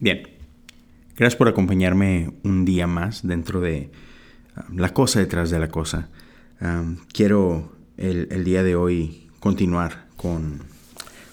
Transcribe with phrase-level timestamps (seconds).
[0.00, 0.28] Bien,
[1.16, 3.90] gracias por acompañarme un día más dentro de
[4.68, 6.08] um, la cosa detrás de la cosa.
[6.60, 10.62] Um, quiero el, día de hoy continuar con,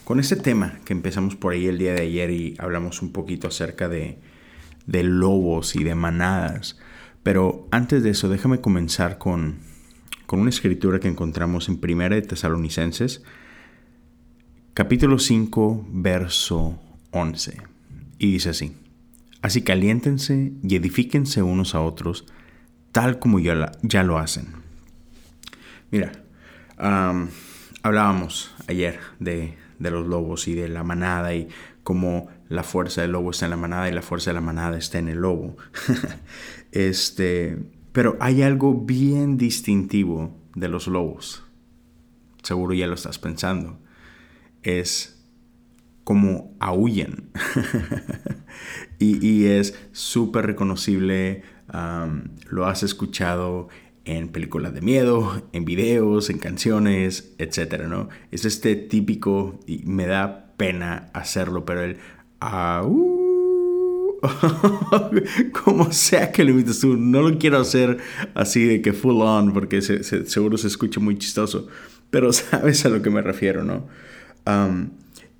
[0.04, 3.48] con este tema que empezamos por ahí el día de ayer y hablamos un poquito
[3.48, 4.20] acerca de,
[4.86, 6.78] de lobos y de manadas.
[7.24, 9.58] Pero antes de eso, déjame comenzar con,
[10.28, 13.24] con una escritura que encontramos en Primera de Tesalonicenses,
[14.76, 17.81] capítulo 5, verso 11.
[18.22, 18.78] Y dice así,
[19.42, 22.28] así que aliéntense y edifíquense unos a otros,
[22.92, 24.46] tal como ya, ya lo hacen.
[25.90, 26.12] Mira,
[27.82, 31.48] hablábamos ayer de, los lobos y de la manada y
[31.82, 34.78] cómo la fuerza del lobo está en la manada y la fuerza de la manada
[34.78, 35.58] está en el lobo.
[36.72, 37.58] este,
[37.92, 41.44] pero hay algo bien distintivo de los lobos.
[42.44, 43.80] Seguro ya lo estás pensando.
[44.62, 45.21] Es
[46.04, 47.30] como aúllan.
[49.00, 51.44] y, es súper reconocible,
[52.50, 53.70] lo has escuchado
[54.06, 57.84] en películas de miedo, en videos, en canciones, etc.
[57.88, 58.10] ¿no?
[58.32, 61.98] Es este típico, y me da pena hacerlo, pero el
[65.52, 67.98] como sea que lo imites tú, no lo quiero hacer
[68.34, 71.68] así de que full on, porque seguro se escucha muy chistoso,
[72.10, 73.88] pero sabes a lo que me refiero, ¿no?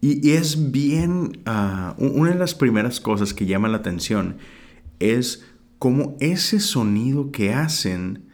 [0.02, 4.38] Y, es bien, ah, una de las primeras cosas que llama la atención
[5.00, 5.46] es
[5.78, 8.26] cómo ese sonido que hacen,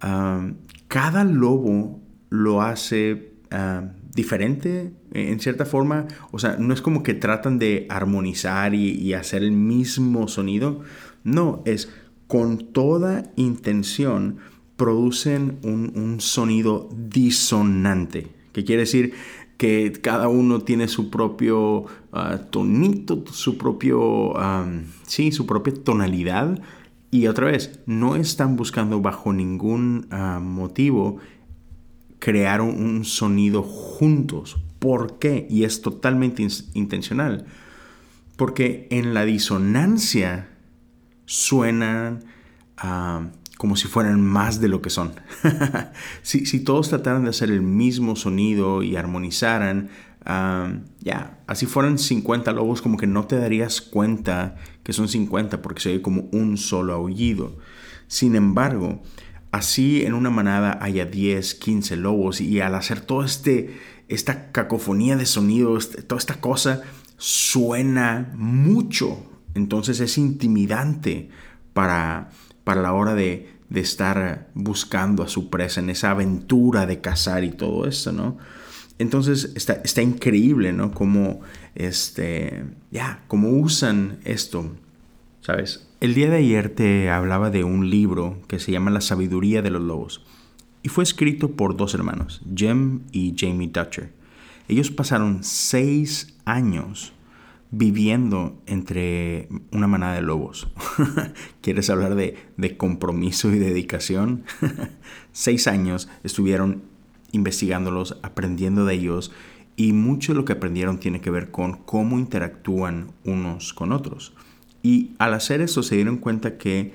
[0.00, 0.50] ah,
[0.88, 6.08] cada lobo lo hace ah, diferente en cierta forma.
[6.32, 10.80] O sea, no es como que tratan de armonizar y, hacer el mismo sonido.
[11.22, 11.90] No, es
[12.26, 14.38] con toda intención
[14.76, 18.32] producen un, un sonido disonante.
[18.52, 19.14] ¿Qué quiere decir?
[19.56, 24.34] Que cada uno tiene su propio ah, tonito, su propio,
[25.06, 26.60] sí, su propia tonalidad.
[27.10, 31.18] Y otra vez, no están buscando bajo ningún ah, motivo
[32.18, 34.56] crear un, sonido juntos.
[34.78, 35.46] ¿Por qué?
[35.48, 37.46] Y es totalmente intencional.
[38.36, 40.48] Porque en la disonancia
[41.26, 42.24] suenan
[43.56, 45.12] como si fueran más de lo que son.
[46.22, 49.90] si, todos trataran de hacer el mismo sonido y armonizaran,
[51.00, 55.80] ya, así fueran 50 lobos, como que no te darías cuenta que son 50 porque
[55.80, 57.58] se oye como un solo aullido.
[58.06, 59.02] Sin embargo,
[59.52, 63.78] así en una manada haya 10, 15 lobos y al hacer toda este,
[64.08, 66.82] esta cacofonía de sonidos, este, toda esta cosa,
[67.18, 69.30] suena mucho.
[69.54, 71.30] Entonces es intimidante
[71.72, 72.30] para,
[72.64, 77.44] para la hora de, de estar buscando a su presa en esa aventura de cazar
[77.44, 78.36] y todo eso, ¿no?
[78.98, 80.92] Entonces está, está increíble, ¿no?
[80.92, 81.40] Como,
[81.74, 84.70] este, ya, cómo usan esto,
[85.40, 85.88] ¿sabes?
[86.00, 89.70] El día de ayer te hablaba de un libro que se llama La sabiduría de
[89.70, 90.24] los lobos
[90.84, 94.12] y fue escrito por dos hermanos, Jem y Jamie Dutcher.
[94.68, 97.13] Ellos pasaron seis años
[97.76, 100.68] viviendo entre una manada de lobos.
[101.60, 104.44] ¿Quieres hablar de, compromiso y dedicación?
[105.32, 106.82] Seis años estuvieron
[107.32, 109.32] investigándolos, aprendiendo de ellos
[109.76, 114.34] y mucho de lo que aprendieron tiene que ver con cómo interactúan unos con otros.
[114.82, 116.92] Y al hacer eso se dieron cuenta que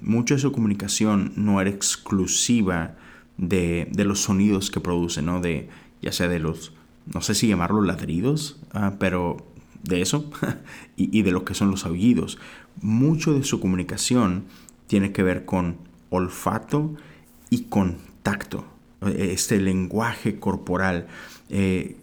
[0.00, 2.94] mucha de su comunicación no era exclusiva
[3.36, 5.40] de, los sonidos que producen, ¿no?
[5.40, 5.68] De,
[6.00, 6.72] ya sea de los,
[7.12, 9.51] no sé si llamarlos ladridos, ah, pero
[9.82, 10.30] de eso
[10.96, 12.38] y, de lo que son los aullidos.
[12.80, 14.44] Mucho de su comunicación
[14.86, 15.76] tiene que ver con
[16.10, 16.94] olfato
[17.50, 18.64] y con tacto,
[19.16, 21.06] este lenguaje corporal.
[21.48, 21.96] Eh,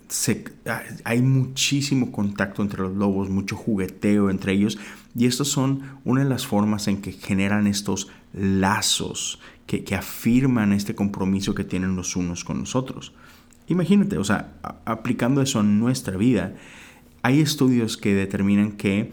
[1.03, 4.77] hay muchísimo contacto entre los lobos, mucho jugueteo entre ellos
[5.15, 10.73] y estas son una de las formas en que generan estos lazos que, que afirman
[10.73, 13.13] este compromiso que tienen los unos con los otros.
[13.67, 14.53] Imagínate, o sea,
[14.85, 16.55] aplicando eso en nuestra vida,
[17.21, 19.11] hay estudios que determinan que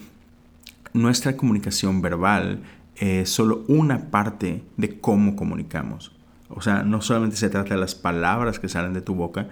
[0.92, 2.62] nuestra comunicación verbal
[2.96, 6.12] es solo una parte de cómo comunicamos.
[6.48, 9.48] O sea, no solamente se trata de las palabras que salen de tu boca,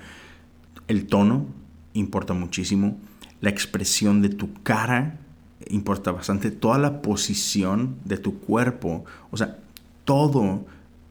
[0.89, 1.47] el tono
[1.93, 2.99] importa muchísimo,
[3.41, 5.19] la expresión de tu cara
[5.69, 9.59] importa bastante, toda la posición de tu cuerpo, o sea,
[10.05, 10.67] todo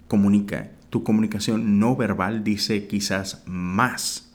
[0.07, 0.71] comunica.
[0.89, 4.32] Tu comunicación no verbal dice quizás más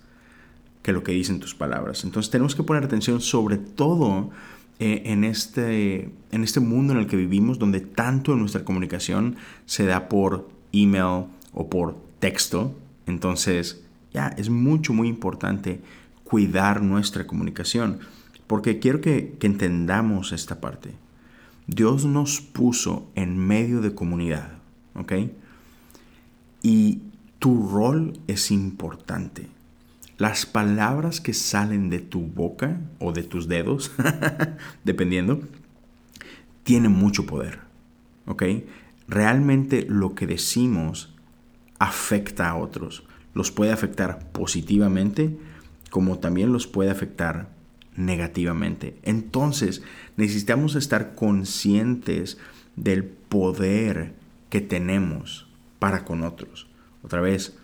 [0.89, 2.03] que lo que dicen tus palabras.
[2.05, 4.31] Entonces tenemos que poner atención sobre todo
[4.79, 9.37] eh, en, este, en este mundo en el que vivimos, donde tanto nuestra comunicación
[9.67, 12.75] se da por email o por texto.
[13.07, 15.83] Entonces, ya, es mucho, muy importante
[16.25, 17.99] cuidar nuestra comunicación.
[18.47, 20.93] porque quiero que, que entendamos esta parte.
[21.67, 24.53] Dios nos puso en medio de comunidad,
[24.95, 25.13] ¿ok?
[26.63, 27.03] Y
[27.39, 29.58] tu rol es importante.
[30.19, 33.93] Las palabras que salen de tu boca o de tus dedos,
[34.85, 35.41] dependiendo,
[36.65, 37.61] tienen mucho poder,
[38.27, 38.43] ¿ok?
[39.07, 41.15] Realmente lo que decimos
[41.79, 43.05] afecta a otros.
[43.33, 45.39] Los puede afectar positivamente
[45.91, 47.49] como también los puede afectar
[47.97, 48.97] negativamente.
[49.03, 49.83] Entonces,
[50.17, 52.39] necesitamos estar conscientes
[52.77, 54.15] del poder
[54.51, 55.49] que tenemos
[55.79, 56.69] para con otros.
[57.03, 57.57] Otra vez,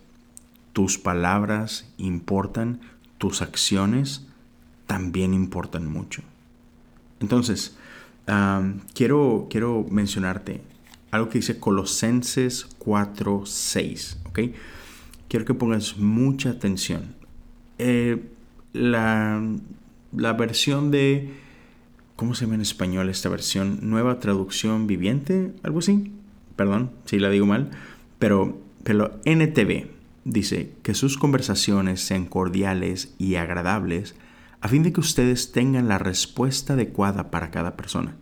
[0.75, 2.81] tus palabras importan,
[3.17, 4.26] tus acciones
[4.87, 6.21] también importan mucho.
[7.21, 7.79] Entonces,
[8.93, 10.61] quiero, quiero mencionarte
[11.11, 14.41] algo que dice Colosenses 4:6, ¿ok?
[15.29, 17.15] Quiero que pongas mucha atención.
[17.79, 18.23] Eh,
[18.75, 19.41] la
[20.17, 21.31] la versión de,
[22.17, 23.79] ¿cómo se llama en español esta versión?
[23.82, 26.12] Nueva traducción viviente, algo así.
[26.56, 27.70] Perdón si la digo mal,
[28.19, 29.94] pero, pero NTV
[30.25, 34.15] dice que sus conversaciones sean cordiales y agradables
[34.61, 38.17] a fin de que ustedes tengan la respuesta adecuada para cada persona.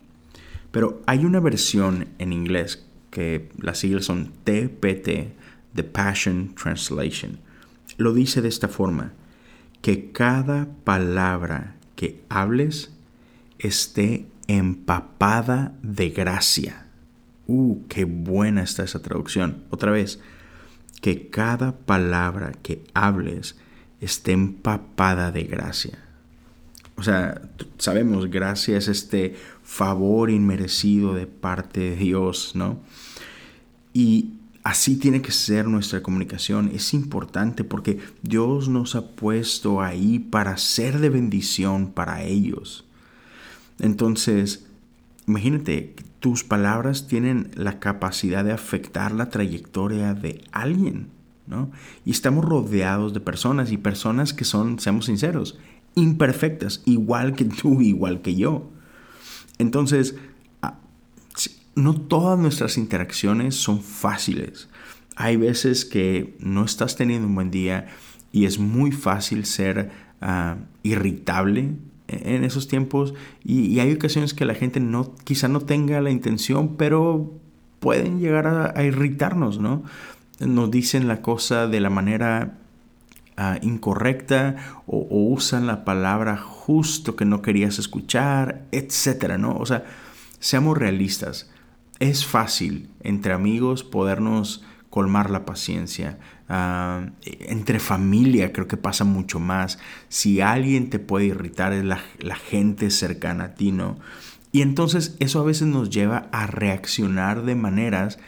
[0.73, 5.35] Pero hay una versión en inglés que las siglas son TPT,
[5.75, 7.39] The Passion Translation.
[7.97, 9.13] Lo dice de esta forma,
[9.83, 12.93] que cada palabra que hables
[13.59, 16.87] esté empapada de gracia.
[17.47, 19.65] Uh, qué buena está esa traducción.
[19.71, 20.21] Otra vez,
[21.03, 23.57] que cada palabra que hables
[24.01, 25.99] esté empapada de gracia.
[26.97, 27.43] O sea,
[27.77, 32.81] sabemos, gracia es este favor inmerecido de parte de Dios, ¿no?
[33.93, 36.71] Y Así tiene que ser nuestra comunicación.
[36.73, 42.85] Es importante porque Dios nos ha puesto ahí para ser de bendición para ellos.
[43.81, 44.67] Entonces,
[45.27, 51.09] imagínate, tus palabras tienen la capacidad de afectar la trayectoria de alguien,
[51.47, 51.71] ¿no?
[52.05, 55.59] Y estamos rodeados de personas y personas que son, seamos sinceros,
[55.95, 58.71] imperfectas, igual que tú, igual que yo.
[59.59, 60.17] Entonces,
[61.75, 64.69] no todas nuestras interacciones son fáciles.
[65.17, 67.89] Hay veces que no estás teniendo un buen día
[68.31, 69.91] y es muy fácil ser
[70.21, 71.75] ah, irritable
[72.13, 73.15] en esos tiempos
[73.45, 77.33] y, hay ocasiones que la gente no, quizá no tenga la intención, pero
[77.81, 79.83] pueden llegar a, irritarnos, ¿no?
[80.41, 82.59] Nos dicen la cosa de la manera
[83.37, 84.57] ah, incorrecta
[84.87, 89.57] o, o, usan la palabra justo que no querías escuchar, etcétera, ¿no?
[89.57, 89.85] O sea,
[90.39, 91.49] seamos realistas
[92.03, 96.19] es fácil entre amigos podernos colmar la paciencia.
[96.51, 99.79] Ah, entre familia creo que pasa mucho más.
[100.11, 103.99] Si alguien te puede irritar es la, gente cercana a ti, ¿no?
[104.53, 108.19] Y entonces eso a veces nos lleva a reaccionar de maneras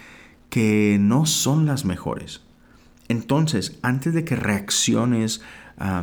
[0.48, 2.40] que no son las mejores.
[3.08, 5.42] Entonces, antes de que reacciones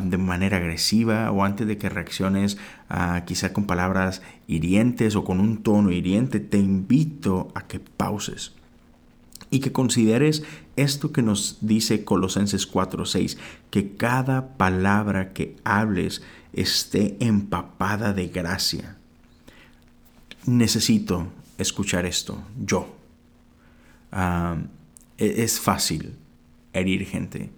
[0.04, 2.56] de manera agresiva o antes de que reacciones
[3.24, 8.54] quizá con palabras hirientes o con un tono hiriente, te invito a que pauses
[9.52, 10.42] y que consideres
[10.76, 13.36] esto que nos dice Colosenses 4:6,
[13.70, 16.22] que cada palabra que hables
[16.54, 18.96] esté empapada de gracia.
[20.46, 21.28] Necesito
[21.58, 22.96] escuchar esto, yo.
[25.18, 26.16] E-, es fácil
[26.72, 27.50] herir gente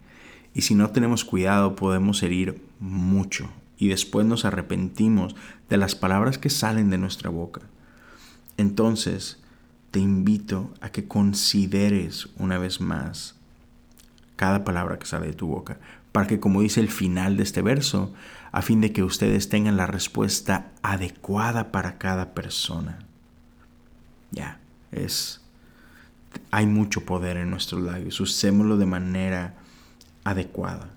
[0.53, 3.49] y si no tenemos cuidado podemos herir mucho
[3.79, 5.37] y después nos arrepentimos
[5.69, 7.63] de las palabras que salen de nuestra boca.
[8.57, 9.39] Entonces,
[9.95, 13.37] te invito a que consideres una vez más
[14.35, 15.79] cada palabra que sale de tu boca,
[16.11, 18.13] para que como dice el final de este verso,
[18.51, 22.99] a fin de que ustedes tengan la respuesta adecuada para cada persona.
[24.33, 24.59] Ya,
[24.91, 25.41] es
[26.51, 29.55] hay mucho poder en nuestros labios, usémoslo de manera
[30.25, 30.91] adecuada.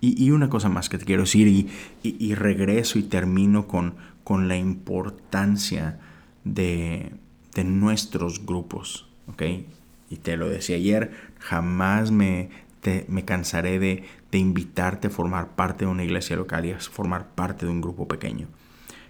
[0.00, 1.68] Y, una cosa más que te quiero decir,
[2.02, 6.00] y, regreso y termino con, con la importancia
[6.44, 7.12] de,
[7.64, 9.42] nuestros grupos, ¿ok?
[10.10, 12.50] Y te lo decía ayer, jamás me,
[13.08, 17.66] me cansaré de, invitarte a formar parte de una iglesia local y a formar parte
[17.66, 18.46] de un grupo pequeño.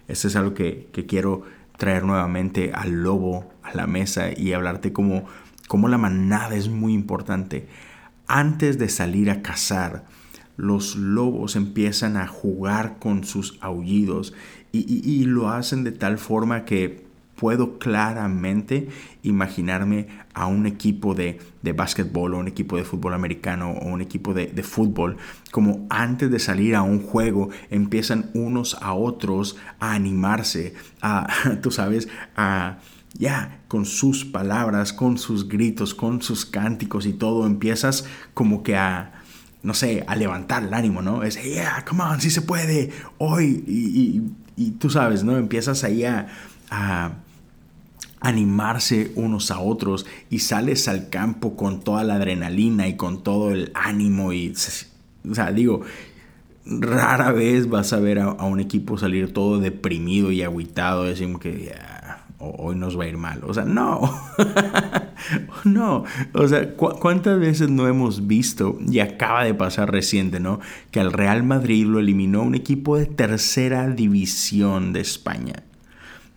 [0.09, 1.42] Eso es algo que, quiero
[1.76, 5.25] traer nuevamente al lobo a la mesa y hablarte como,
[5.69, 7.69] como la manada es muy importante
[8.30, 10.04] antes de salir a cazar,
[10.57, 14.35] los lobos empiezan a jugar con sus aullidos
[14.73, 17.04] y, lo hacen de tal forma que
[17.40, 18.88] puedo claramente
[19.23, 24.02] imaginarme a un equipo de, de básquetbol o un equipo de fútbol americano o un
[24.02, 25.16] equipo de, de, fútbol,
[25.50, 31.26] como antes de salir a un juego empiezan unos a otros a animarse, a,
[31.62, 32.76] tú sabes, a
[33.14, 38.04] ya con sus palabras, con sus gritos, con sus cánticos y todo, empiezas
[38.35, 39.23] como que a,
[39.62, 41.23] no sé, a levantar el ánimo, ¿no?
[41.23, 45.38] Es, yeah, come on, sí se puede, hoy, y, tú sabes, ¿no?
[45.38, 46.26] Empiezas ahí a
[48.20, 53.50] animarse unos a otros y sales al campo con toda la adrenalina y con todo
[53.50, 54.54] el ánimo y,
[55.28, 55.82] o sea, digo,
[56.64, 61.72] rara vez vas a ver a, un equipo salir todo deprimido y aguitado, decimos que
[62.38, 63.40] hoy nos va a ir mal.
[63.44, 64.00] O sea, no.
[65.64, 66.04] no.
[66.32, 70.60] O sea, ¿cuántas veces no hemos visto, y acaba de pasar reciente, ¿no?
[70.90, 75.62] Que al Real Madrid lo eliminó un equipo de tercera división de España.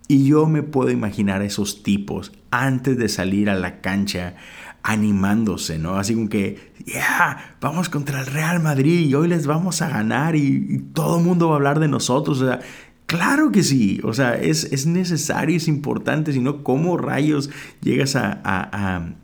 [0.06, 4.36] Y yo me puedo imaginar a esos tipos antes de salir a la cancha
[4.82, 5.96] animándose, ¿no?
[5.96, 10.36] Así como que, ya, vamos contra el Real Madrid y hoy les vamos a ganar
[10.36, 12.40] y, todo el mundo va a hablar de nosotros.
[12.40, 12.60] O sea,
[13.06, 17.50] Claro que sí, o sea, es, es necesario, es importante, sino cómo rayos
[17.82, 19.14] llegas a,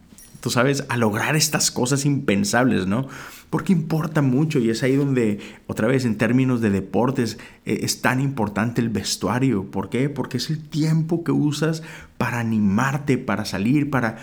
[0.41, 3.09] tú sabes, a lograr estas cosas impensables, ¿no?
[3.51, 8.01] Porque importa mucho y es ahí donde, otra vez, en términos de deportes, e, es
[8.01, 9.71] tan importante el vestuario.
[9.71, 10.09] ¿Por qué?
[10.09, 11.83] Porque es el tiempo que usas
[12.17, 14.19] para animarte, para salir, para,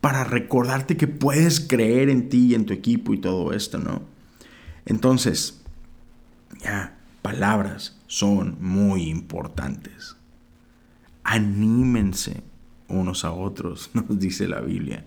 [0.00, 4.02] para recordarte que puedes creer en ti y en tu equipo y todo esto, ¿no?
[4.86, 5.62] Entonces,
[6.62, 10.16] ya, palabras son muy importantes.
[11.22, 12.42] Anímense
[12.88, 15.04] unos a otros, nos dice la Biblia.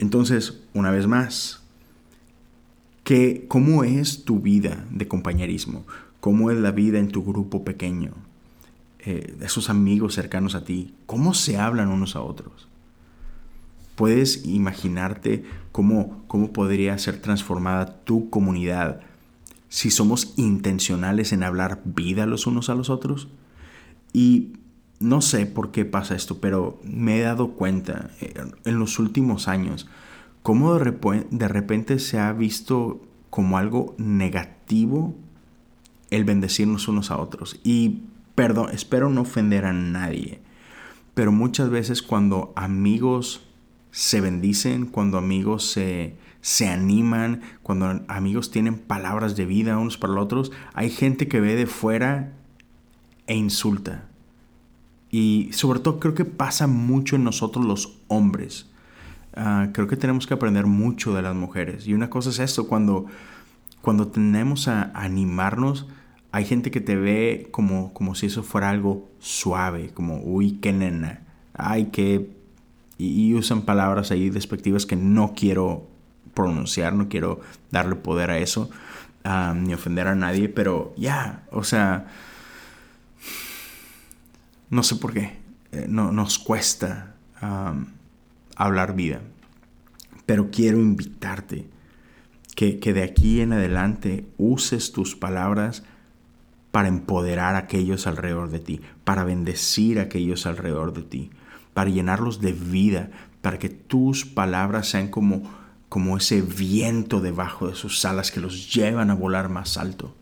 [0.00, 1.62] Entonces, una vez más,
[3.04, 5.84] que, ¿cómo es tu vida de compañerismo?
[6.18, 8.14] ¿Cómo es la vida en tu grupo pequeño?
[8.98, 12.66] Eh, esos amigos cercanos a ti, ¿cómo se hablan unos a otros?
[13.94, 19.02] ¿Puedes imaginarte cómo, cómo podría ser transformada tu comunidad
[19.68, 23.28] si somos intencionales en hablar vida los unos a los otros.
[24.12, 24.54] Y
[25.00, 29.48] no sé por qué pasa esto, pero me he dado cuenta eh, en los últimos
[29.48, 29.88] años
[30.42, 35.14] cómo de repente se ha visto como algo negativo
[36.10, 37.60] el bendecirnos unos a otros.
[37.62, 38.02] Y
[38.34, 40.40] perdón, espero no ofender a nadie,
[41.14, 43.46] pero muchas veces cuando amigos
[43.90, 50.12] se bendicen, cuando amigos se, se animan, cuando amigos tienen palabras de vida unos para
[50.12, 52.32] los otros, hay gente que ve de fuera
[53.26, 54.09] e insulta.
[55.10, 58.66] Y sobre todo creo que pasa mucho en nosotros los hombres.
[59.34, 61.86] Ah, creo que tenemos que aprender mucho de las mujeres.
[61.86, 63.06] Y una cosa es esto, cuando,
[63.82, 65.86] cuando tenemos a, animarnos,
[66.32, 70.72] hay gente que te ve como, como si eso fuera algo suave, como, uy, qué
[70.72, 71.22] nena,
[71.54, 72.30] ay, qué...
[72.98, 75.88] Y, y usan palabras ahí despectivas que no quiero
[76.34, 77.40] pronunciar, no quiero
[77.70, 78.70] darle poder a eso,
[79.56, 82.06] ni ofender a nadie, pero ya, o sea,
[84.70, 85.38] no sé por qué,
[85.72, 87.14] eh, no, nos cuesta
[88.54, 89.22] hablar vida,
[90.26, 91.66] pero quiero invitarte
[92.54, 95.82] que, que de aquí en adelante uses tus palabras
[96.70, 101.30] para empoderar a aquellos alrededor de ti, para bendecir a aquellos alrededor de ti,
[101.72, 103.10] para llenarlos de vida,
[103.40, 105.60] para que tus palabras sean como
[105.90, 110.14] como ese viento debajo de sus alas que los llevan a volar más alto.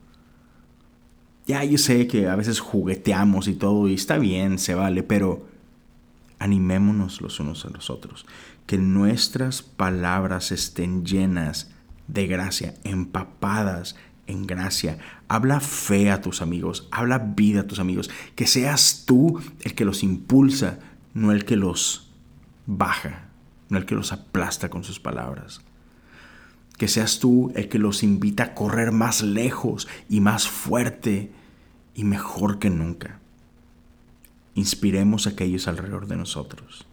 [1.49, 5.49] Ya yo sé que a veces jugueteamos y todo y está bien, se vale, pero
[6.39, 8.25] animémonos los unos a los otros,
[8.67, 11.73] que nuestras palabras estén llenas
[12.07, 13.97] de gracia, empapadas
[14.29, 14.99] en gracia.
[15.27, 19.85] Habla fe a tus amigos, habla vida a tus amigos, que seas tú el que
[19.85, 20.79] los impulsa,
[21.15, 22.13] no el que los
[22.67, 23.29] baja
[23.69, 25.61] no el que los aplasta con sus palabras.
[26.77, 31.33] Que seas tú el que los invita a correr más lejos y más fuerte
[31.99, 33.19] y mejor que nunca.
[34.55, 36.87] Inspiremos a aquellos alrededor de nosotros.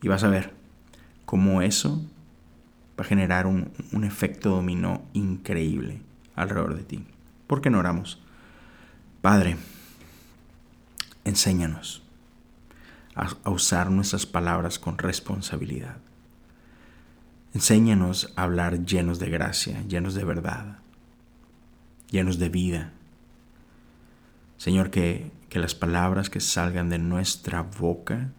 [0.00, 0.54] Y vas a ver
[1.24, 2.00] cómo eso
[2.98, 6.02] va a generar un, un efecto dominó increíble
[6.36, 7.04] alrededor de ti.
[7.48, 8.22] ¿Por qué no oramos?
[9.22, 9.56] Padre,
[11.24, 12.04] enséñanos
[13.16, 15.96] a, usar nuestras palabras con responsabilidad.
[17.54, 20.78] Enséñanos a hablar llenos de gracia, llenos de verdad,
[22.08, 22.92] llenos de vida.
[24.60, 28.30] Señor, que, que las palabras que salgan de nuestra boca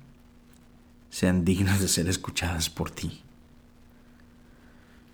[1.09, 3.23] sean dignas de ser escuchadas por ti.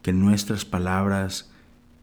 [0.01, 1.49] Que nuestras palabras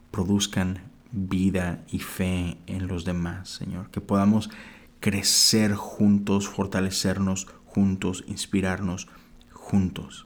[0.09, 0.79] produzcan
[1.11, 3.91] vida y fe en los demás, Señor.
[3.91, 4.49] Que podamos
[4.99, 9.07] crecer juntos, fortalecernos juntos, inspirarnos
[9.51, 10.25] juntos.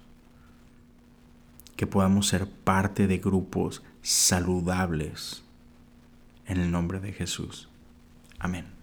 [1.75, 5.43] Que podamos ser parte de grupos saludables
[6.45, 7.68] en el nombre de Jesús.
[8.39, 8.78] Amén.